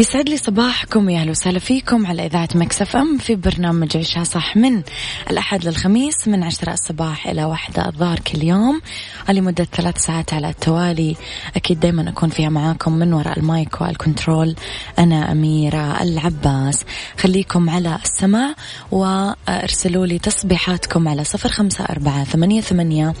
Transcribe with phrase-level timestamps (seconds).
[0.00, 4.56] يسعد لي صباحكم يا أهلا وسهلا فيكم على إذاعة Mix FM في برنامج عيشها صح
[4.56, 4.82] من
[5.30, 8.80] الأحد للخميس من عشرة الصباح إلى واحدة الظهر كل يوم.
[9.28, 11.16] لمده ثلاث ساعات على التوالي.
[11.56, 14.54] أكيد دائما أكون فيها معاكم من وراء المايك والكنترول.
[14.98, 16.84] أنا أميرة العباس.
[17.18, 18.54] خليكم على السماع
[18.90, 23.14] وأرسلوا لي تصبيحاتكم على صفر خمسة أربعة ثمانية ثمانية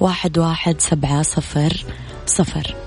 [0.00, 1.84] واحد واحد سبعة صفر
[2.26, 2.85] صفر.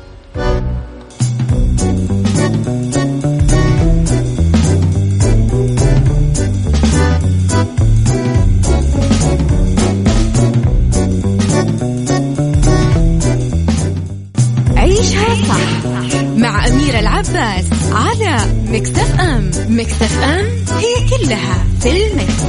[19.79, 20.45] أم مكتف أم
[20.77, 22.43] هي كلها في المكس.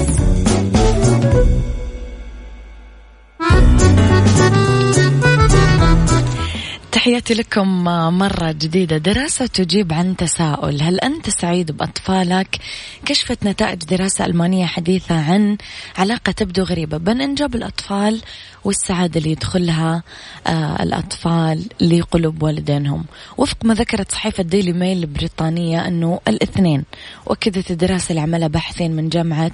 [6.93, 7.85] تحياتي لكم
[8.19, 8.97] مرة جديدة.
[8.99, 10.83] دراسة تجيب عن تساؤل.
[10.83, 12.59] هل أنت سعيد بأطفالك؟
[13.07, 15.57] كشفت نتائج دراسة ألمانية حديثة عن
[15.99, 18.23] علاقة تبدو غريبة بين إنجاب الأطفال
[18.65, 20.03] والسعادة اللي يدخلها
[20.47, 23.05] آه الأطفال لقلوب والدينهم.
[23.39, 26.85] وفق ما ذكرت صحيفة ديلي ميل البريطانية أنه الاثنين
[27.27, 29.53] وأكدت الدراسة اللي عملها باحثين من جامعة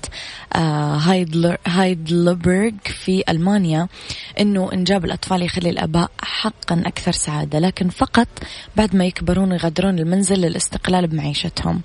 [0.52, 0.96] آه
[1.66, 3.88] هايدلبرغ في ألمانيا
[4.40, 8.28] أنه إنجاب الأطفال يخلي الآباء حقا أكثر سعادة لكن فقط
[8.76, 11.80] بعد ما يكبرون ويغادرون المنزل للاستقلال بمعيشتهم.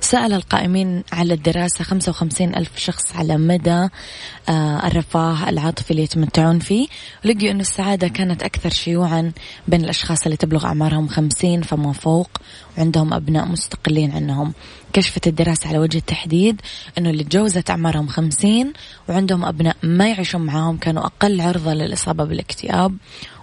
[0.00, 3.88] سأل القائمين على الدراسة 55 ألف شخص على مدى
[4.48, 6.86] آه الرفاه العاطفي اللي يتمتعون فيه.
[7.24, 9.32] ولقوا أن السعادة كانت أكثر شيوعا
[9.68, 12.30] بين الأشخاص اللي تبلغ أعمارهم خمسين فما فوق
[12.78, 14.52] وعندهم أبناء مستقلين عنهم.
[14.92, 16.60] كشفت الدراسة على وجه التحديد
[16.98, 18.72] أنه اللي تجاوزت أعمارهم خمسين
[19.08, 22.96] وعندهم أبناء ما يعيشون معاهم كانوا أقل عرضة للإصابة بالاكتئاب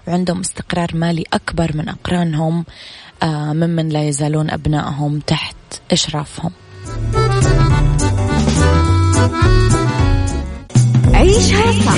[0.08, 2.66] وعندهم استقرار مالي أكبر من أقرانهم
[3.24, 5.56] آه، ممن لا يزالون أبنائهم تحت
[5.92, 6.52] إشرافهم.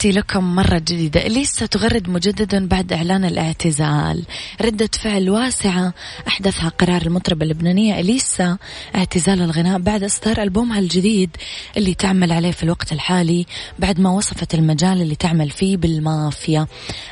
[0.00, 4.24] تحياتي لكم مرة جديدة إليسا تغرد مجددا بعد إعلان الاعتزال؟
[4.62, 5.94] ردة فعل واسعة
[6.28, 8.58] أحدثها قرار المطربة اللبنانية إليسا
[8.94, 11.30] اعتزال الغناء بعد إصدار ألبومها الجديد
[11.76, 13.46] اللي تعمل عليه في الوقت الحالي
[13.78, 16.66] بعد ما وصفت المجال اللي تعمل فيه بالمافيا.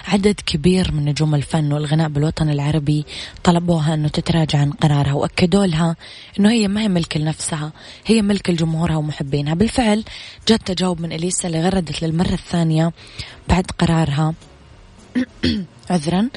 [0.08, 3.04] عدد كبير من نجوم الفن والغناء بالوطن العربي
[3.44, 5.96] طلبوها أنه تتراجع عن قرارها وأكدوا لها
[6.38, 7.72] أنه هي ما هي ملك لنفسها
[8.06, 9.54] هي ملك لجمهورها ومحبينها.
[9.54, 10.04] بالفعل
[10.48, 12.77] جاء تجاوب من إليسا اللي غردت للمرة الثانية
[13.48, 14.34] بعد قرارها.
[15.90, 16.28] عذرا.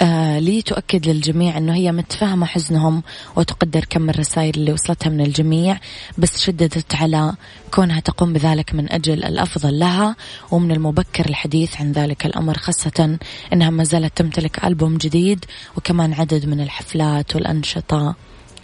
[0.00, 3.02] آه لتؤكد للجميع إنه هي متفاهمة حزنهم
[3.36, 5.78] وتقدر كم الرسائل اللي وصلتها من الجميع
[6.18, 7.34] بس شددت على
[7.70, 10.16] كونها تقوم بذلك من أجل الأفضل لها
[10.50, 13.18] ومن المبكر الحديث عن ذلك الأمر خاصة
[13.52, 15.44] إنها ما زالت تمتلك ألبوم جديد
[15.76, 18.14] وكمان عدد من الحفلات والأنشطة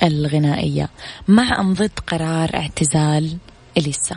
[0.02, 0.88] الغنائية.
[1.28, 3.36] مع ان ضد قرار اعتزال
[3.76, 4.16] إليسا.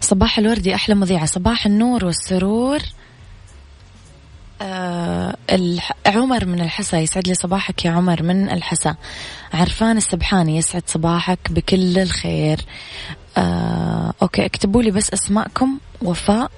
[0.00, 1.26] صباح الورد يا أحلى مذيعة.
[1.26, 2.78] صباح النور والسرور.
[5.50, 5.92] الح...
[6.06, 8.96] عمر من الحسا يسعد لي صباحك يا عمر من الحسا.
[9.54, 12.60] عرفان السبحاني يسعد صباحك بكل الخير.
[13.36, 15.78] آه okay اكتبوا لي بس أسماءكم.
[16.02, 16.50] وفاء.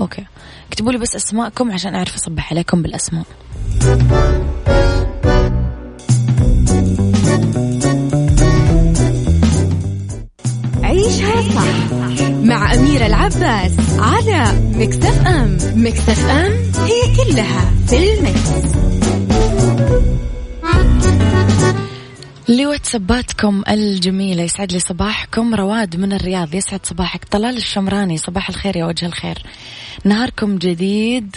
[0.00, 0.24] okay
[0.68, 3.24] اكتبوا لي بس أسماءكم عشان أعرف أصبح عليكم بالأسماء.
[11.04, 15.26] عيشها صح مع أميرة العباس على Mix FM.
[15.26, 18.74] Mix FM it's all in the mix.
[22.48, 25.54] لواتساباتكم الجميلة يسعد لي صباحكم.
[25.54, 27.24] رواد من الرياض يسعد صباحك.
[27.24, 29.42] طلال الشمراني صباح الخير يا وجه الخير.
[30.04, 31.36] نهاركم جديد.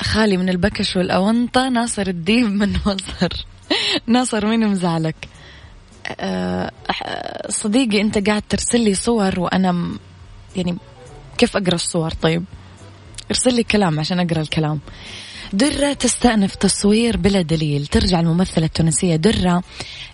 [0.00, 3.46] خالي من البكش والأونطة ناصر الديب من مصر.
[4.06, 5.28] ناصر مين مزعلك؟
[7.48, 9.98] صديقي أنت قاعد ترسل لي صور وأنا
[10.56, 10.76] يعني
[11.38, 12.44] كيف أقرأ الصور؟ طيب
[13.30, 14.80] ارسل لي كلام عشان أقرأ الكلام.
[15.52, 17.86] درة تستأنف تصوير بلا دليل.
[17.86, 19.62] ترجع الممثلة التونسية درة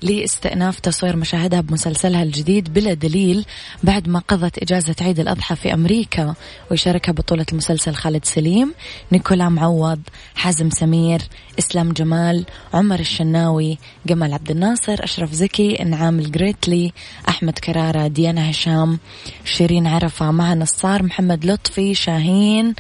[0.02, 3.44] لاستئناف تصوير مشاهدها بمسلسلها الجديد بلا دليل
[3.82, 6.34] بعد ما قضت إجازة عيد الأضحى في أمريكا
[6.70, 8.74] ويشاركها بطولة المسلسل خالد سليم
[9.12, 10.00] نيكولا معوض
[10.34, 11.22] حازم سمير
[11.58, 12.44] إسلام جمال
[12.74, 16.92] عمر الشناوي جمال عبد الناصر أشرف زكي إنعام الجريتلي
[17.28, 18.98] أحمد كرارة ديانا هشام
[19.44, 22.74] شيرين عرفة مها نصار محمد لطفي شاهين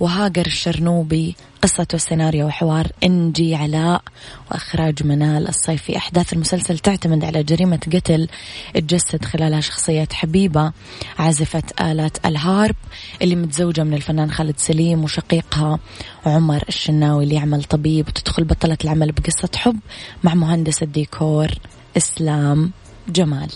[0.00, 4.02] وهاجر الشرنوبي قصة وسيناريو وحوار إنجي علاء
[4.50, 5.96] وإخراج منال الصيفي.
[5.96, 8.28] أحداث المسلسل تعتمد على جريمة قتل
[8.74, 10.72] تجسد خلالها شخصية حبيبة
[11.18, 12.76] عازفة آلة الهارب
[13.22, 15.78] اللي متزوجة من الفنان خالد سليم وشقيقها
[16.26, 19.76] عمر الشناوي اللي يعمل طبيب وتدخل بطلة العمل بقصة حب
[20.24, 21.48] مع مهندس الديكور
[21.96, 22.70] إسلام
[23.08, 23.50] جمال.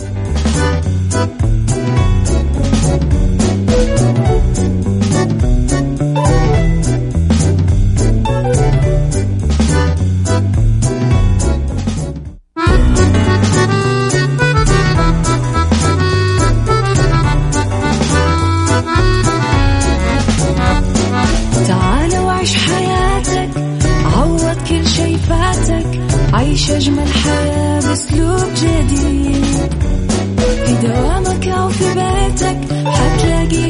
[0.00, 1.55] عيش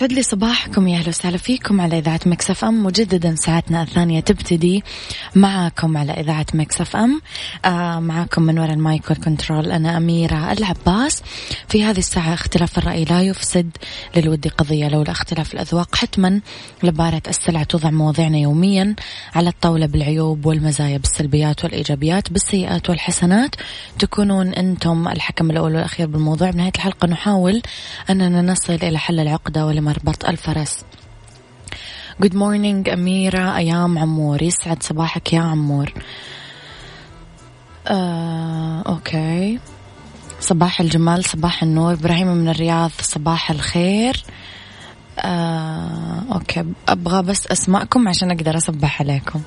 [0.00, 2.84] يسعد لي صباحكم يا أهلا وسهلا فيكم على إذاعة Mix FM.
[2.84, 4.84] مجددا ساعتنا الثانية تبتدي
[5.34, 7.20] معاكم على إذاعة Mix FM.
[7.64, 11.22] آه معاكم من وراء ال mic وال control أنا أميرة العباس.
[11.68, 13.70] في هذه الساعة اختلاف الرأي لا يفسد
[14.16, 15.96] للود قضية لولا اختلاف الأذواق.
[15.96, 16.40] حتما
[16.82, 18.96] لبارت السلع توضع مواضيعنا يوميا
[19.34, 23.54] على الطاولة بالعيوب والمزايا بالسلبيات والإيجابيات بالسيئات والحسنات.
[23.98, 26.50] تكونون أنتم الحكم الأول والأخير بالموضوع.
[26.50, 27.62] بنهاية الحلقة نحاول
[28.10, 30.84] أننا نصل إلى حل العقدة ولمربط الفرس.
[32.22, 33.56] Good morning أميرة.
[33.56, 35.92] أيام عمور يسعد صباحك يا عمور.
[37.86, 39.58] آه، okay.
[40.40, 41.92] صباح الجمال صباح النور.
[41.92, 44.24] إبراهيم من الرياض صباح الخير.
[45.18, 46.64] آه، okay.
[46.88, 49.40] أبغى بس أسماءكم عشان أقدر أصبح عليكم.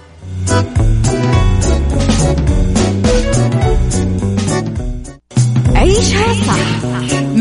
[5.75, 7.22] عيشها صح.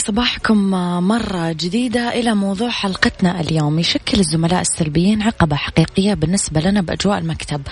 [0.00, 0.70] صباحكم
[1.08, 3.78] مرة جديدة إلى موضوع حلقتنا اليوم.
[3.78, 7.62] يشكل الزملاء السلبيين عقبة حقيقية بالنسبة لنا بأجواء المكتب.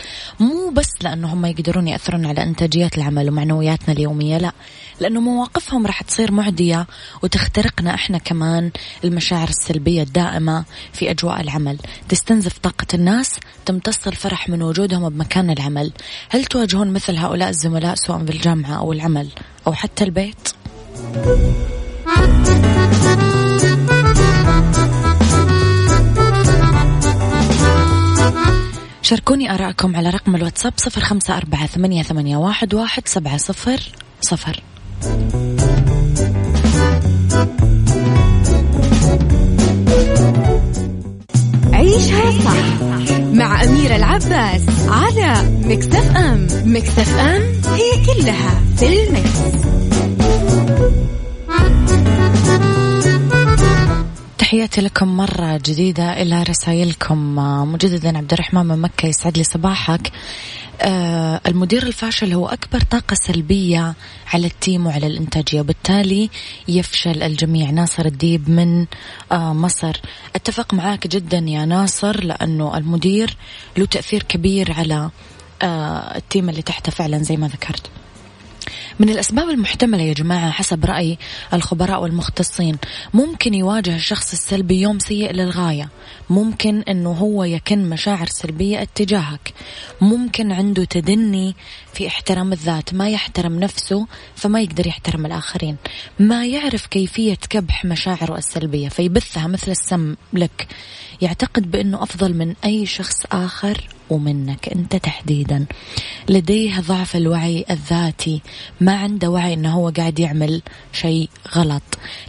[0.41, 4.53] مو بس لأنه هم يقدرون يأثرون على إنتاجية العمل ومعنوياتنا اليومية لا.
[5.01, 6.87] لأنه مواقفهم راح تصير معدية
[7.23, 8.71] وتخترقنا إحنا كمان
[9.05, 11.79] المشاعر السلبية الدائمة في أجواء العمل.
[12.09, 15.93] تستنزف طاقة الناس تمتص الفرح من وجودهم بمكان العمل.
[16.29, 19.29] هل تواجهون مثل هؤلاء الزملاء سواء في الجامعة أو العمل
[19.67, 20.49] أو حتى البيت؟
[29.03, 33.81] شاركوني آراءكم على رقم الواتساب صفر خمسة أربعة ثمانية, ثمانية واحد, واحد سبعة صفر
[34.21, 34.63] صفر
[41.73, 42.83] عيشها صح
[43.33, 49.78] مع أميرة العباس على Mix FM Mix FM it's all in the mix.
[54.49, 57.35] تحياتي لكم مرة جديدة إلى رسائلكم.
[57.73, 60.13] مجددا عبد الرحمن من مكة يسعد لي صباحك.
[60.81, 63.95] آه المدير الفاشل هو أكبر طاقة سلبية
[64.33, 66.31] على ال team وعلى الإنتاجية وبالتالي
[66.69, 67.71] يفشل الجميع.
[67.71, 68.87] ناصر الديب من
[69.33, 70.01] آه مصر.
[70.37, 73.37] أتفق معاك جدا يا ناصر لأنه المدير
[73.77, 75.11] له تأثير كبير على
[75.63, 77.91] آه التيم اللي تحته فعلا زي ما ذكرت.
[78.99, 81.19] من الأسباب المحتملة يا جماعة حسب رأي
[81.53, 82.77] الخبراء والمختصين
[83.15, 85.89] ممكن يواجه الشخص السلبي يوم سيء للغاية
[86.31, 89.55] ممكن أنه هو يكن مشاعر سلبية اتجاهك
[90.01, 91.55] ممكن عنده تدني
[91.95, 95.77] في احترام الذات ما يحترم نفسه فما يقدر يحترم الآخرين
[96.19, 100.67] ما يعرف كيفية كبح مشاعره السلبية فيبثها مثل السم لك.
[101.23, 105.67] يعتقد بأنه أفضل من أي شخص آخر ومنك أنت تحديدا.
[106.29, 108.43] لديه ضعف الوعي الذاتي
[108.81, 111.83] ما عنده وعي أنه هو قاعد يعمل شيء غلط.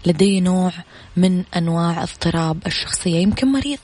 [0.05, 0.71] لديه نوع
[1.17, 3.79] من أنواع اضطراب الشخصية يمكن مريض.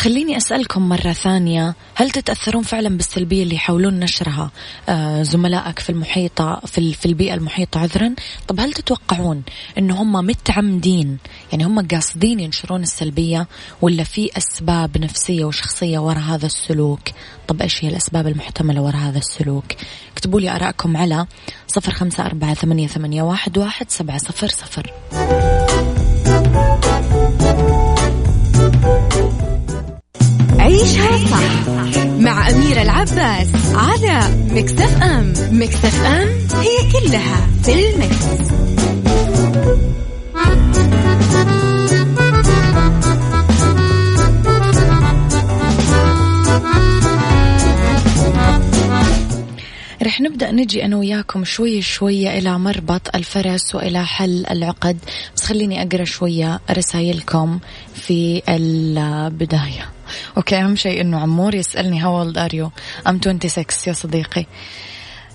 [0.00, 1.74] خليني أسألكم مرة ثانية.
[1.94, 4.50] هل تتأثرون فعلا بالسلبية اللي يحاولون نشرها
[4.88, 8.14] آه زملائك في المحيطة في, في البيئة المحيطة عذرا؟
[8.48, 9.42] طب هل تتوقعون
[9.78, 11.18] أن هم متعمدين
[11.52, 13.48] يعني هم قاصدين ينشرون السلبية
[13.82, 17.08] ولا في أسباب نفسية وشخصية وراء هذا السلوك؟
[17.48, 19.64] طب إيش هي الأسباب المحتملة وراء هذا السلوك؟
[20.12, 21.26] اكتبوا لي آراءكم على
[21.66, 24.92] صفر خمسة أربعة ثمانية, واحد سبعة صفر صفر.
[30.80, 34.20] عيشها صح مع أميرة العباس على
[34.50, 38.50] مكتف أم مكتف أم هي كلها في المكس.
[50.02, 54.98] رح نبدأ نجي أنا وياكم شوي شوية إلى مربط الفرس وإلى حل العقد
[55.36, 57.58] بس خليني أقرأ شوية رسائلكم
[57.94, 59.99] في البداية
[60.36, 62.70] أوكي أهم شيء إنه عمور يسألني how old are you
[63.08, 64.46] I'm 26 يا صديقي.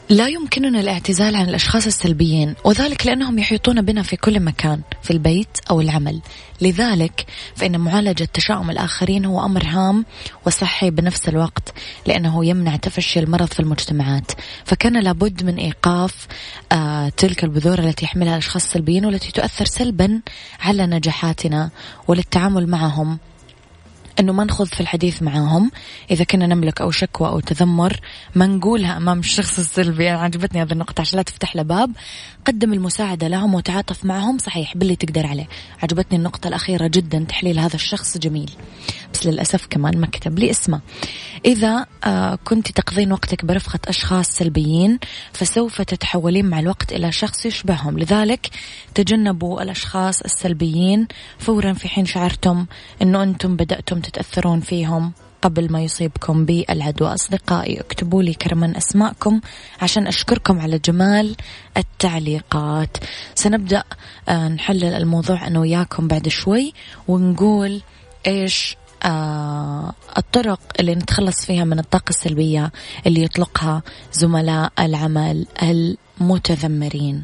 [0.09, 5.57] لا يمكننا الاعتزال عن الأشخاص السلبيين وذلك لأنهم يحيطون بنا في كل مكان في البيت
[5.69, 6.21] أو العمل.
[6.61, 10.05] لذلك فإن معالجة تشاؤم الآخرين هو أمر هام
[10.45, 11.73] وصحي بنفس الوقت
[12.05, 14.31] لأنه يمنع تفشي المرض في المجتمعات.
[14.65, 16.27] فكان لابد من إيقاف
[16.71, 20.21] آه تلك البذور التي يحملها الأشخاص السلبيين والتي تؤثر سلبا
[20.61, 21.69] على نجاحاتنا
[22.07, 23.17] وللتعامل معهم.
[24.19, 25.71] أنه ما نخوض في الحديث معاهم.
[26.11, 27.99] إذا كنا نملك أو شكوى أو تذمر
[28.35, 30.03] ما نقولها أمام الشخص السلبي.
[30.03, 31.91] يعني عجبتني هذه النقطة عشان لا تفتح له باب.
[32.45, 34.37] قدم المساعدة لهم وتعاطف معهم.
[34.37, 35.47] صحيح باللي تقدر عليه.
[35.83, 38.51] عجبتني النقطة الأخيرة جدا تحليل هذا الشخص جميل.
[39.13, 40.81] بس للأسف كمان ما كتب لي اسمه
[41.45, 44.99] إذا آه كنت تقضين وقتك برفقة أشخاص سلبيين
[45.33, 47.99] فسوف تتحولين مع الوقت إلى شخص يشبههم.
[47.99, 48.49] لذلك
[48.95, 51.07] تجنبوا الأشخاص السلبيين
[51.39, 52.65] فورا في حين شعرتم
[53.01, 59.41] أنه أنتم بدأتم تتأثرون فيهم قبل ما يصيبكم بالعدوى أصدقائي اكتبوا لي كرما أسماءكم
[59.81, 61.35] عشان أشكركم على جمال
[61.77, 62.97] التعليقات.
[63.35, 63.83] سنبدأ
[64.29, 66.73] آه، نحلل الموضوع أنا وياكم بعد شوي
[67.07, 67.81] ونقول
[68.27, 72.71] إيش آه الطرق اللي نتخلص فيها من الطاقة السلبية
[73.07, 73.83] اللي يطلقها
[74.13, 77.23] زملاء العمل المتذمرين.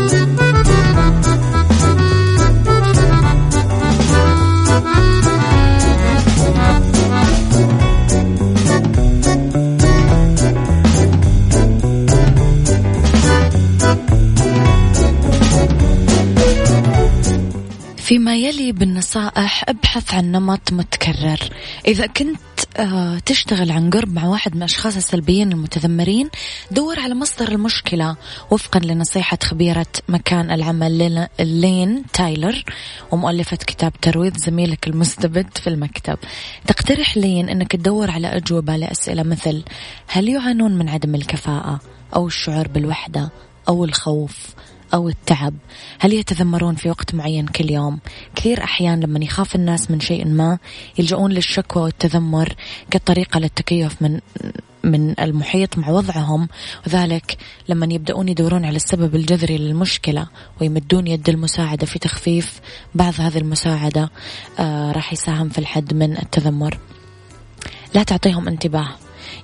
[18.71, 21.39] بالنصائح أبحث عن نمط متكرر.
[21.87, 22.39] إذا كنت
[22.77, 26.29] آه، تشتغل عن قرب مع واحد من الأشخاص السلبيين المتذمرين
[26.71, 28.15] دور على مصدر المشكلة
[28.51, 32.63] وفقا لنصيحة خبيرة مكان العمل لين تايلر
[33.11, 36.17] ومؤلفة كتاب ترويض زميلك المستبد في المكتب.
[36.67, 39.63] تقترح لين أنك تدور على أجوبة لأسئلة مثل
[40.07, 41.79] هل يعانون من عدم الكفاءة
[42.15, 43.29] أو الشعور بالوحدة
[43.69, 44.55] أو الخوف؟
[44.93, 45.53] أو التعب.
[45.99, 47.99] هل يتذمرون في وقت معين كل يوم؟
[48.35, 50.57] كثير أحيان لما يخاف الناس من شيء ما
[50.99, 52.55] يلجؤون للشكوى والتذمر
[52.91, 54.19] كطريقة للتكيف من
[54.83, 56.47] من المحيط مع وضعهم.
[56.87, 57.37] وذلك
[57.69, 60.27] لما يبدأون يدورون على السبب الجذري للمشكلة
[60.61, 62.59] ويمدون يد المساعدة في تخفيف
[62.95, 64.09] بعض هذه المساعدة
[64.59, 66.77] آه راح يساهم في الحد من التذمر.
[67.93, 68.89] لا تعطيهم انتباه.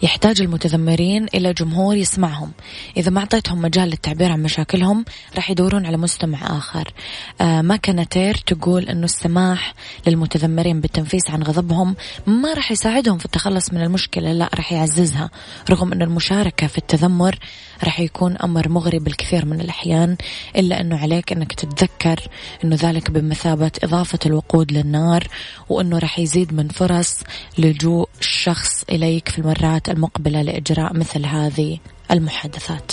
[0.02, 2.52] يحتاج المتذمرين إلى جمهور يسمعهم.
[2.98, 6.94] إذا ما أعطيتهم مجال للتعبير عن مشاكلهم راح يدورون على مستمع آخر.
[7.42, 9.74] آه ما كانتير تقول أنه السماح
[10.08, 11.96] للمتذمرين بالتنفيس عن غضبهم
[12.28, 15.30] ما راح يساعدهم في التخلص من المشكلة لا راح يعززها.
[15.70, 17.40] رغم أن المشاركة في التذمر
[17.84, 20.18] راح يكون أمر مغري بالكثير من الأحيان
[20.56, 22.20] إلا أنه عليك أنك تتذكر
[22.64, 25.28] أنه ذلك بمثابة إضافة الوقود للنار
[25.70, 27.20] وأنه راح يزيد من فرص
[27.58, 31.78] لجوء الشخص إليك في المرات المقبلة لإجراء مثل هذه
[32.12, 32.92] المحادثات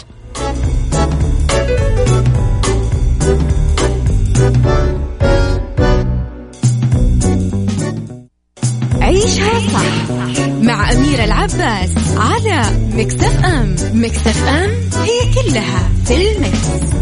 [9.00, 10.10] عيشها صح
[10.62, 12.62] مع أميرة العباس على
[12.94, 14.70] مكتف أم مكتف أم
[15.02, 16.94] هي كلها في المكس.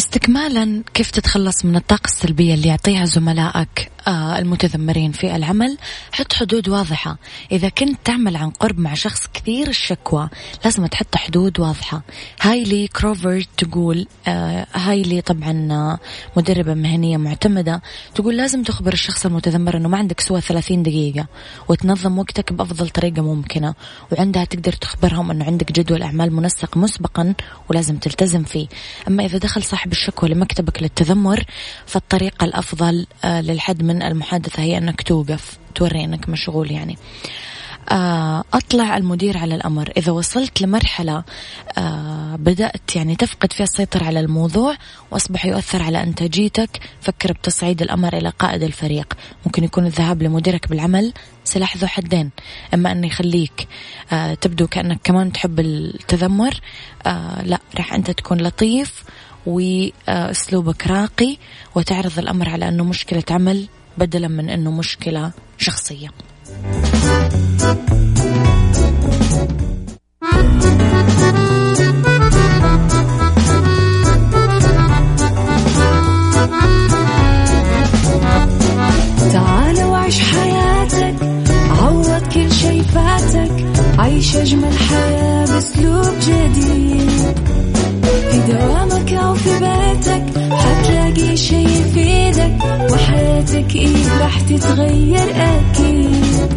[0.00, 5.78] استكمالا كيف تتخلص من الطاقة السلبية اللي يعطيها زملائك؟ المتذمرين في العمل
[6.12, 7.18] حط حدود واضحة.
[7.52, 10.28] إذا كنت تعمل عن قرب مع شخص كثير الشكوى
[10.64, 12.02] لازم تحط حدود واضحة.
[12.40, 15.98] هايلي كروفر تقول آه، هايلي طبعا آه،
[16.36, 17.82] مدربة مهنية معتمدة
[18.14, 21.26] تقول لازم تخبر الشخص المتذمر أنه ما عندك سوى 30 دقيقة
[21.68, 23.74] وتنظم وقتك بأفضل طريقة ممكنة
[24.12, 27.34] وعندها تقدر تخبرهم أنه عندك جدول أعمال منسق مسبقا
[27.68, 28.66] ولازم تلتزم فيه.
[29.08, 31.44] أما إذا دخل صاحب الشكوى لمكتبك للتذمر
[31.86, 36.98] فالطريقة الأفضل للحد من المحادثة هي أنك توقف توري أنك مشغول يعني.
[37.92, 39.92] آه، أطلع المدير على الأمر.
[39.96, 41.24] إذا وصلت لمرحلة
[41.78, 44.76] آه، بدأت يعني تفقد فيها السيطرة على الموضوع
[45.10, 49.14] وأصبح يؤثر على إنتاجيتك فكر بتصعيد الأمر إلى قائد الفريق.
[49.46, 51.12] ممكن يكون الذهاب لمديرك بالعمل
[51.44, 52.30] سلاح ذو حدين
[52.74, 53.68] إما أنه يخليك
[54.12, 56.60] آه، تبدو كأنك كمان تحب التذمر.
[57.42, 59.04] لا راح أنت تكون لطيف
[59.46, 61.36] وأسلوبك راقي
[61.74, 63.68] وتعرض الأمر على أنه مشكلة عمل
[64.00, 66.08] بدلا من أنه مشكلة شخصية.
[79.32, 81.14] تعال وعيش حياتك
[81.70, 83.66] عوض كل شي فاتك
[83.98, 87.59] عيش أجمل حياة بأسلوب جديد.
[91.40, 92.58] شي يفيدك
[92.92, 96.52] وحياتك إيه راح تتغير أكيد.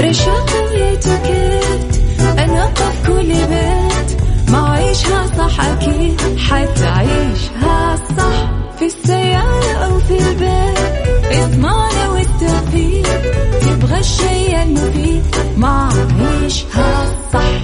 [0.00, 2.02] رشاق ويتوكيت
[2.38, 4.20] أنا قف كل بيت.
[4.48, 10.78] ما عيشها صح أكيد حتعيشها صح في السيارة أو في البيت.
[11.32, 13.22] اضمعنا والتوفيق
[13.60, 15.22] تبغى الشي المفيد
[15.56, 15.88] ما
[16.20, 17.63] عيشها صح.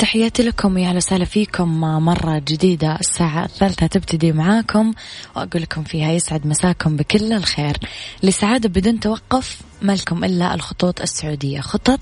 [0.00, 2.96] تحياتي لكم يا وسهلا فيكم مرة جديدة.
[3.00, 4.92] الساعة الثالثة تبتدي معاكم
[5.36, 7.76] وأقول لكم فيها يسعد مساكم بكل الخير.
[8.22, 11.60] لسعادة بدون توقف ما لكم إلا الخطوط السعودية.
[11.60, 12.00] خطط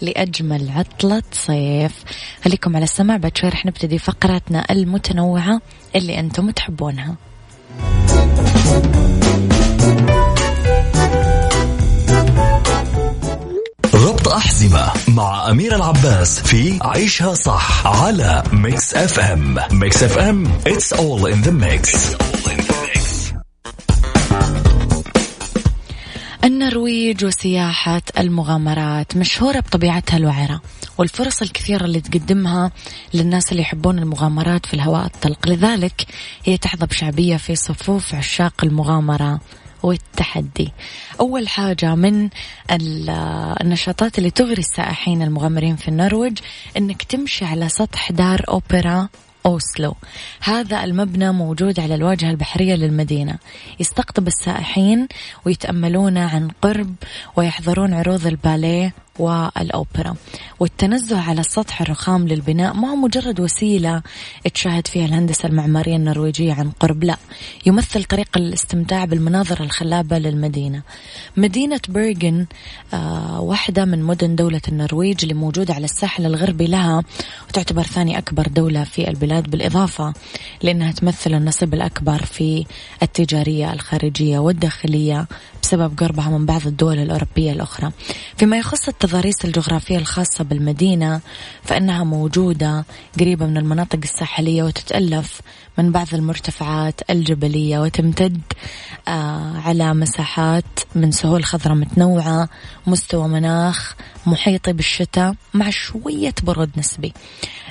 [0.00, 2.04] لأجمل عطلة صيف.
[2.44, 5.60] خليكم على السمع بعد شوي رح نبتدي فقراتنا المتنوعة
[5.96, 7.16] اللي أنتم تحبونها.
[14.32, 21.46] أحزمة مع أمير العباس في عيشها صح على Mix FM Mix FM it's all in
[21.46, 22.16] the mix.
[26.44, 30.60] النرويج وسياحة المغامرات مشهورة بطبيعتها الوعرة
[30.98, 32.70] والفرص الكثيرة اللي تقدمها
[33.14, 35.48] للناس اللي يحبون المغامرات في الهواء الطلق.
[35.48, 36.06] لذلك
[36.44, 39.40] هي تحظى بشعبية في صفوف عشاق المغامرة.
[39.82, 40.72] والتحدي.
[41.20, 42.28] أول حاجة من
[43.60, 46.38] النشاطات اللي تغري السائحين المغامرين في النرويج
[46.76, 49.08] أنك تمشي على سطح دار أوبرا
[49.46, 49.94] أوسلو.
[50.40, 53.38] هذا المبنى موجود على الواجهة البحرية للمدينة.
[53.80, 55.08] يستقطب السائحين
[55.44, 56.94] ويتأملون عن قرب
[57.36, 60.14] ويحضرون عروض الباليه والأوبرا.
[60.60, 64.02] والتنزه على السطح الرخام للبناء ما هو مجرد وسيلة
[64.54, 67.04] تشاهد فيها الهندسة المعمارية النرويجية عن قرب.
[67.04, 67.16] لا
[67.66, 70.82] يمثل طريقة الاستمتاع بالمناظر الخلابة للمدينة.
[71.36, 72.46] مدينة بيرغن
[72.94, 77.02] آه واحدة من مدن دولة النرويج اللي موجودة على الساحل الغربي لها
[77.48, 80.12] وتعتبر ثاني أكبر دولة في البلاد بالإضافة
[80.62, 82.66] لأنها تمثل النصيب الأكبر في
[83.02, 85.26] التجارية الخارجية والداخلية
[85.62, 87.90] بسبب قربها من بعض الدول الأوروبية الأخرى.
[88.36, 91.20] فيما يخص التضاريس الجغرافية الخاصة بالمدينة
[91.62, 92.84] فإنها موجودة
[93.20, 95.40] قريبة من المناطق الساحلية وتتألف
[95.78, 98.40] من بعض المرتفعات الجبلية وتمتد
[99.06, 102.48] على مساحات من سهول خضراء متنوعة
[102.86, 103.94] مستوى مناخ
[104.26, 107.12] محيطي بالشتاء مع شوية برود نسبي.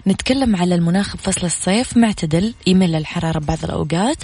[0.07, 4.17] نتكلم على المناخ بفصل الصيف معتدل يميل للحرارة بعض الأوقات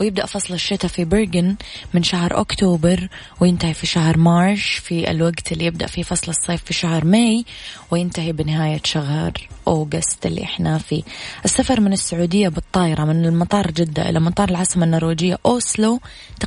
[0.00, 1.56] ويبدأ فصل الشتاء في برغن
[1.94, 3.08] من شهر أكتوبر
[3.40, 7.44] وينتهي في شهر مارس في الوقت اللي يبدأ فيه فصل الصيف في شهر ماي
[7.90, 9.32] وينتهي بنهاية شهر
[9.68, 11.02] أوغست اللي إحنا فيه.
[11.44, 16.00] السفر من السعودية بالطائرة من المطار جدة إلى مطار العاصمة النرويجية أوسلو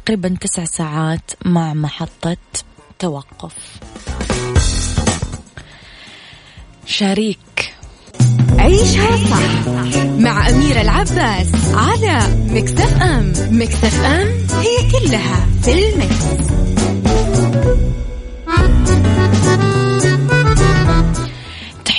[0.05, 2.37] تقريبا تسع ساعات مع محطة
[2.99, 3.53] توقف.
[6.85, 7.73] شريك.
[8.59, 9.67] عيشها صح
[10.17, 13.33] مع أميرة العباس على مكتف أم.
[13.51, 14.27] مكتف أم
[14.61, 16.43] هي كلها في المكس.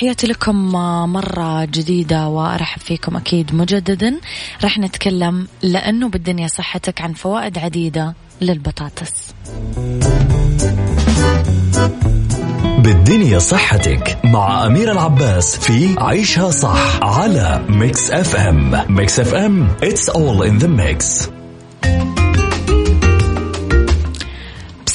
[0.05, 0.71] تحياتي لكم
[1.13, 4.19] مرة جديدة وأرحب فيكم أكيد مجددا.
[4.63, 9.33] راح نتكلم لأنه بالدنيا صحتك عن فوائد عديدة للبطاطس.
[12.79, 19.67] بالدنيا صحتك مع أمير العباس في عيشها صح على ميكس اف ام ميكس اف ام
[19.81, 21.29] it's all in the mix.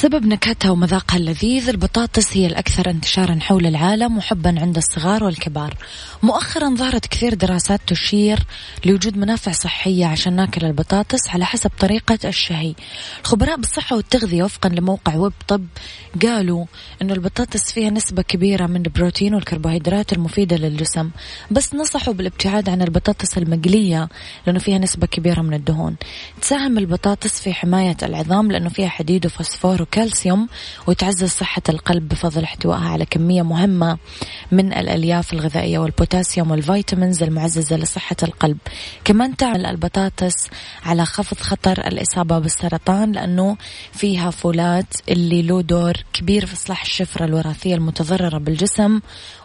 [0.01, 5.77] بسبب نكهتها ومذاقها اللذيذ البطاطس هي الأكثر انتشارا حول العالم وحبا عند الصغار والكبار.
[6.23, 8.39] مؤخرا ظهرت كثير دراسات تشير
[8.85, 12.73] لوجود منافع صحية عشان ناكل البطاطس على حسب طريقة الشهي.
[13.21, 15.65] الخبراء بالصحة والتغذية وفقا لموقع ويب طب
[16.23, 16.65] قالوا
[17.01, 21.09] أنه البطاطس فيها نسبة كبيرة من البروتين والكربوهيدرات المفيدة للجسم
[21.51, 24.09] بس نصحوا بالابتعاد عن البطاطس المقلية
[24.47, 25.95] لأنه فيها نسبة كبيرة من الدهون.
[26.41, 30.47] تساهم البطاطس في حماية العظام لأنه فيها حديد وفوسفور وكالسيوم
[30.87, 33.97] وتعزز صحة القلب بفضل احتوائها على كمية مهمة
[34.51, 38.57] من الألياف الغذائية والبوتاسيوم وال vitamins المعززة لصحة القلب.
[39.05, 40.33] كمان تعمل البطاطس
[40.85, 43.57] على خفض خطر الإصابة بالسرطان لأنه
[43.91, 48.99] فيها folate اللي له دور كبير في إصلاح الشفرة الوراثية المتضررة بالجسم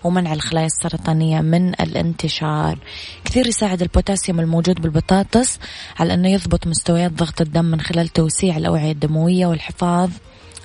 [0.05, 2.79] ومنع الخلايا السرطانية من الانتشار.
[3.25, 5.59] كثير يساعد البوتاسيوم الموجود بالبطاطس
[5.99, 10.11] على أنه يضبط مستويات ضغط الدم من خلال توسيع الأوعية الدموية والحفاظ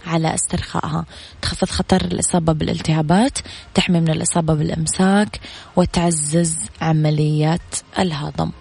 [0.06, 1.06] على استرخائها.
[1.42, 3.40] تخفض خطر الإصابة بالالتهابات
[3.74, 5.40] تحمي من الإصابة بالإمساك
[5.76, 8.52] وتعزز عمليات الهضم.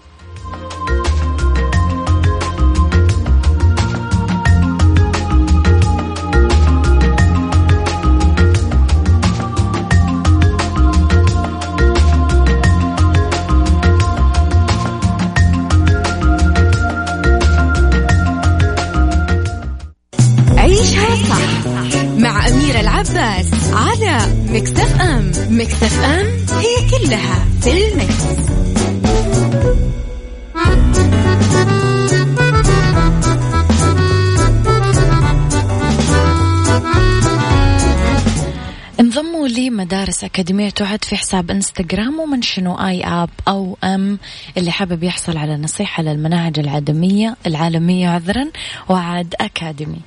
[40.23, 44.19] أكاديمية تعد في حساب إنستغرام ومنشنوا آي آب أو أم
[44.57, 48.45] اللي حابب يحصل على نصيحة للمناهج العالمية العالمية عذرا
[48.89, 50.01] وعاد أكاديمي.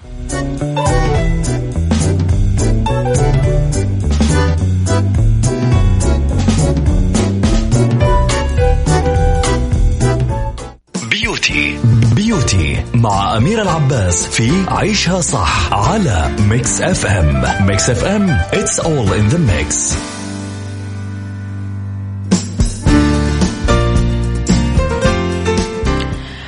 [12.94, 19.08] مع أمير العباس في عيشها صح على ميكس اف ام ميكس اف ام it's all
[19.12, 19.96] in the mix.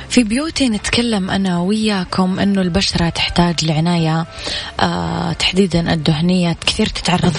[0.09, 4.25] في بيوتي نتكلم أنا وياكم أنه البشرة تحتاج لعناية
[4.79, 7.35] آه تحديدا الدهنية كثير تتعرض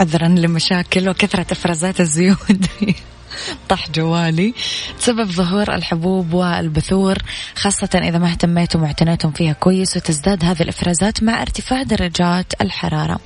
[0.00, 2.66] عذرا لمشاكل وكثرة إفرازات الزيوت.
[3.68, 4.54] طح جوالي.
[4.98, 7.18] تسبب ظهور الحبوب والبثور
[7.56, 13.20] خاصة إذا ما اهتميتم واعتنيتم فيها كويس وتزداد هذه الإفرازات مع ارتفاع درجات الحرارة.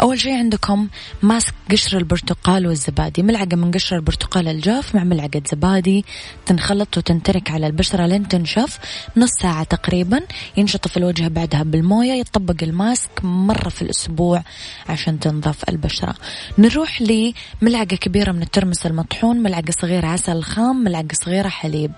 [0.00, 0.88] أول شيء عندكم
[1.22, 3.22] ماسك قشر البرتقال والزبادي.
[3.22, 6.04] ملعقة من قشر البرتقال الجاف مع ملعقة زبادي.
[6.46, 8.78] تنخلط وتنترك على البشرة لين تنشف.
[9.16, 10.20] نص ساعة تقريبا.
[10.56, 12.12] ينشطف الوجه بعدها بالموية.
[12.12, 14.42] يطبق الماسك مرة في الأسبوع
[14.88, 16.14] عشان تنظف البشرة.
[16.58, 21.92] نروح لملعقة كبيرة من الترمس المطحون ملعقة صغيرة عسل خام ملعقة صغيرة حليب.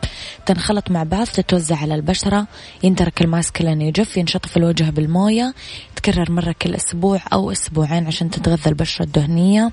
[0.46, 2.46] تنخلط مع بعض تتوزع على البشرة.
[2.82, 5.54] ينترك الماسك لين يجف ينشطف الوجه بالموية.
[5.96, 9.72] تكرر مرة كل أسبوع أو أسبوعين عشان تتغذى البشرة الدهنية.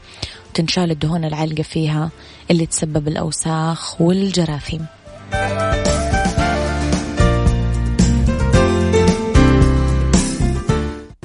[0.50, 2.10] وتنشال الدهون العالقة فيها
[2.52, 4.86] اللي تسبب الأوساخ والجراثيم.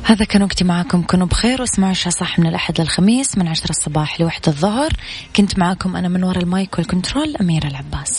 [0.09, 1.03] هذا كان وقتي معاكم.
[1.03, 4.91] كونوا بخير واسمعوا عشاء صح من الأحد للخميس من عشرة الصباح لوحدة الظهر.
[5.37, 8.13] كنت معاكم أنا من وراء المايك والكنترول أميرة العباس.